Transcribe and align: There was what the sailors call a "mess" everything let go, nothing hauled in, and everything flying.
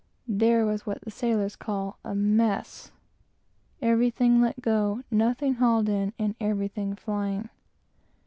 There 0.27 0.65
was 0.65 0.83
what 0.87 1.01
the 1.01 1.11
sailors 1.11 1.55
call 1.55 1.99
a 2.03 2.15
"mess" 2.15 2.91
everything 3.83 4.41
let 4.41 4.59
go, 4.59 5.03
nothing 5.11 5.53
hauled 5.53 5.89
in, 5.89 6.11
and 6.17 6.33
everything 6.39 6.95
flying. 6.95 7.49